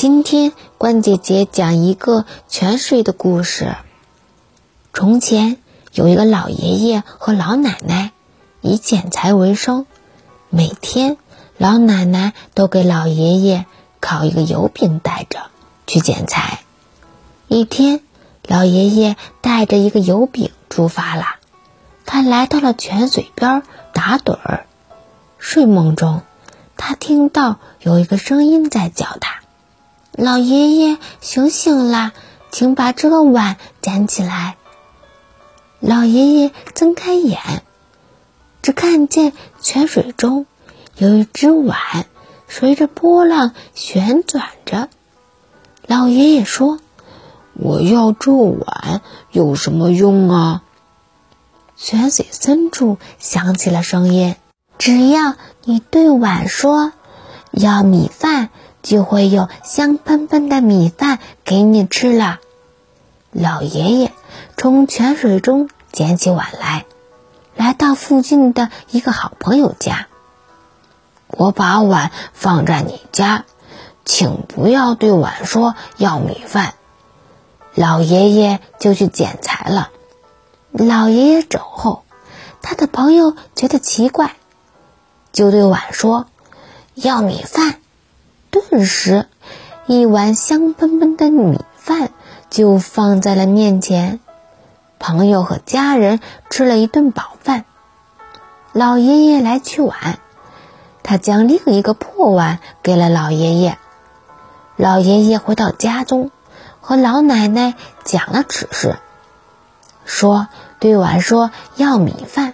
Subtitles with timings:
[0.00, 3.74] 今天关姐姐讲一个泉水的故事。
[4.94, 5.56] 从前
[5.92, 8.12] 有一个老爷爷和老奶奶，
[8.60, 9.86] 以剪柴为生。
[10.50, 11.16] 每天，
[11.56, 13.66] 老奶奶都给老爷爷
[13.98, 15.46] 烤一个油饼带着
[15.88, 16.60] 去剪柴。
[17.48, 18.00] 一天，
[18.46, 21.24] 老爷爷带着一个油饼出发了。
[22.06, 24.64] 他来到了泉水边打盹儿。
[25.38, 26.22] 睡梦中，
[26.76, 29.40] 他听到有一个声音在叫他。
[30.20, 32.12] 老爷爷，醒醒啦，
[32.50, 34.56] 请把这个碗捡起来。
[35.78, 37.38] 老爷爷睁开眼，
[38.60, 40.46] 只看见泉水中
[40.96, 41.78] 有一只碗，
[42.48, 44.88] 随着波浪旋转着。
[45.86, 46.80] 老爷爷说
[47.54, 50.64] ：“我要这碗有什么用啊？”
[51.78, 54.34] 泉水深处响起了声音
[54.78, 56.92] ：“只要你对碗说，
[57.52, 58.50] 要米饭。”
[58.88, 62.38] 就会有香喷喷的米饭给你吃了。
[63.32, 64.14] 老爷爷
[64.56, 66.86] 从泉水中捡起碗来，
[67.54, 70.06] 来到附近的一个好朋友家。
[71.26, 73.44] 我把碗放在你家，
[74.06, 76.72] 请不要对碗说要米饭。
[77.74, 79.90] 老爷爷就去捡柴了。
[80.72, 82.04] 老爷爷走后，
[82.62, 84.34] 他的朋友觉得奇怪，
[85.30, 86.24] 就对碗说
[86.94, 87.74] 要米饭。
[88.70, 89.26] 顿时，
[89.86, 92.10] 一碗香喷喷的米饭
[92.50, 94.20] 就放在了面前。
[94.98, 97.64] 朋友和家人吃了一顿饱饭。
[98.72, 100.18] 老爷爷来取碗，
[101.02, 103.78] 他将另一个破碗给了老爷爷。
[104.76, 106.30] 老爷爷回到家中，
[106.82, 107.74] 和老奶奶
[108.04, 108.98] 讲了此事，
[110.04, 112.52] 说对碗说要米饭，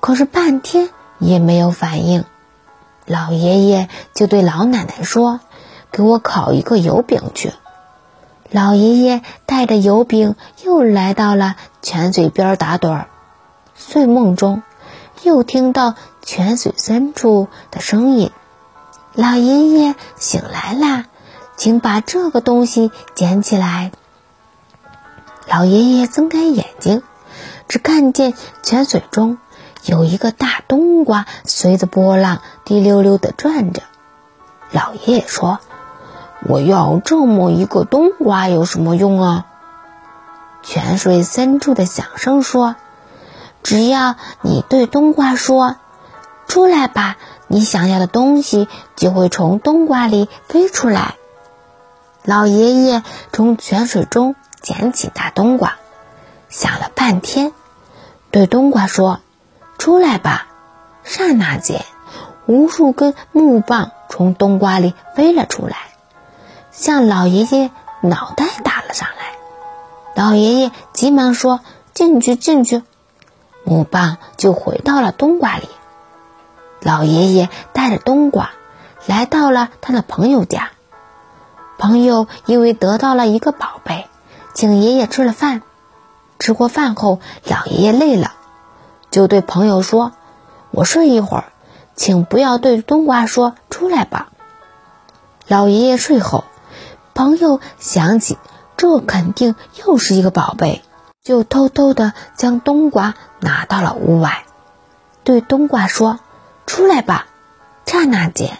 [0.00, 2.26] 可是半天也没有反应。
[3.04, 5.40] 老爷爷就对老奶奶说
[5.90, 7.52] ：“给我烤一个油饼去。”
[8.50, 13.08] 老爷爷带着油饼又来到了泉水边打盹儿。
[13.74, 14.62] 睡梦中，
[15.22, 18.30] 又听到泉水深处的声音
[19.14, 21.06] ：“老爷爷醒来啦，
[21.56, 23.90] 请把这个东西捡起来。”
[25.48, 27.02] 老爷爷睁开眼睛，
[27.66, 29.38] 只看见泉水中。
[29.84, 33.82] 有一个大冬瓜随着波浪滴溜溜地转着。
[34.70, 35.58] 老爷爷说
[36.48, 39.46] ：“我要这么一个冬瓜有什么用啊？”
[40.62, 42.76] 泉水深处的响声说
[43.64, 45.76] ：“只要你对冬瓜说
[46.46, 47.16] ‘出来吧’，
[47.48, 51.16] 你想要的东西就会从冬瓜里飞出来。”
[52.24, 55.74] 老爷爷从泉水中捡起大冬瓜，
[56.48, 57.52] 想了半天，
[58.30, 59.18] 对冬瓜说。
[59.82, 60.46] 出来吧！
[61.02, 61.84] 刹那间，
[62.46, 65.76] 无数根木棒从冬瓜里飞了出来，
[66.70, 69.34] 向老爷爷脑袋打了上来。
[70.14, 71.58] 老爷爷急忙说
[71.94, 72.84] ：“进去，进去！”
[73.66, 75.68] 木棒就回到了冬瓜里。
[76.80, 78.50] 老爷爷带着冬瓜
[79.06, 80.70] 来到了他的朋友家。
[81.76, 84.06] 朋友因为得到了一个宝贝，
[84.54, 85.60] 请爷爷吃了饭。
[86.38, 88.34] 吃过饭后，老爷爷累了。
[89.12, 90.12] 就对朋友说
[90.72, 91.44] ：“我睡一会儿，
[91.94, 94.32] 请不要对冬瓜说出来吧。”
[95.46, 96.44] 老爷爷睡后，
[97.14, 98.38] 朋友想起
[98.76, 100.82] 这肯定又是一个宝贝，
[101.22, 104.44] 就偷偷的将冬瓜拿到了屋外，
[105.24, 106.18] 对冬瓜说
[106.66, 107.26] ：“出来吧。”
[107.84, 108.56] 刹那间，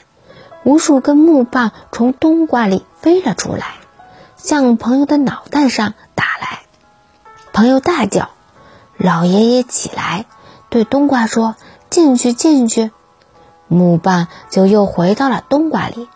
[0.62, 3.76] 无数根木棒从冬瓜里飞了出来，
[4.36, 6.60] 向朋友的脑袋上打来。
[7.54, 8.28] 朋友大叫
[8.98, 10.26] ：“老爷爷起来！”
[10.72, 11.54] 对冬瓜说
[11.90, 12.92] ：“进去，进去。”
[13.68, 16.08] 木棒就又回到了冬瓜里。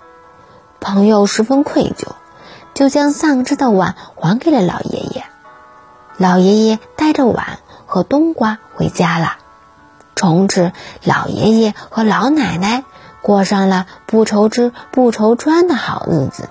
[0.80, 2.12] 朋友十分愧疚，
[2.72, 5.24] 就将丧失的碗还给了老爷爷。
[6.16, 9.36] 老爷爷带着碗和冬瓜回家了。
[10.14, 10.72] 从此，
[11.04, 12.84] 老爷爷和老奶奶
[13.20, 16.48] 过上了不愁吃不愁穿的好日子。